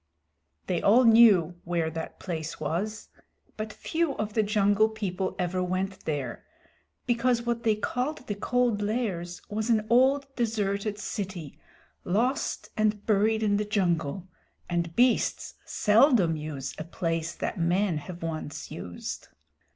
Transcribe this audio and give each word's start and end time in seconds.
They 0.65 0.81
all 0.81 1.03
knew 1.03 1.59
where 1.63 1.91
that 1.91 2.19
place 2.19 2.59
was, 2.59 3.09
but 3.55 3.71
few 3.71 4.13
of 4.15 4.33
the 4.33 4.41
Jungle 4.41 4.89
People 4.89 5.35
ever 5.37 5.61
went 5.61 6.05
there, 6.05 6.43
because 7.05 7.43
what 7.43 7.61
they 7.61 7.75
called 7.75 8.25
the 8.25 8.33
Cold 8.33 8.81
Lairs 8.81 9.43
was 9.47 9.69
an 9.69 9.85
old 9.91 10.25
deserted 10.35 10.97
city, 10.97 11.59
lost 12.03 12.69
and 12.75 13.05
buried 13.05 13.43
in 13.43 13.57
the 13.57 13.63
jungle, 13.63 14.27
and 14.67 14.95
beasts 14.95 15.53
seldom 15.65 16.35
use 16.35 16.73
a 16.79 16.83
place 16.83 17.35
that 17.35 17.59
men 17.59 17.99
have 17.99 18.23
once 18.23 18.71
used. 18.71 19.27